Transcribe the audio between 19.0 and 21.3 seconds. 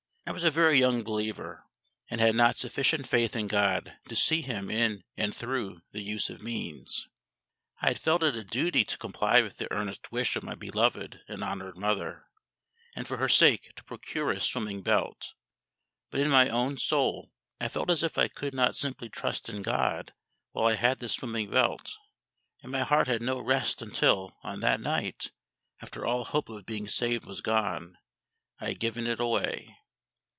trust in GOD while I had this